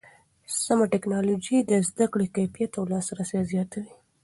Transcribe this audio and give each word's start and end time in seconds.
سمه 0.63 0.85
ټکنالوژي 0.93 1.57
د 1.69 1.71
زده 1.87 2.05
کړې 2.13 2.27
کیفیت 2.35 2.71
او 2.79 2.85
لاسرسی 2.93 3.39
زیاتوي. 3.51 3.93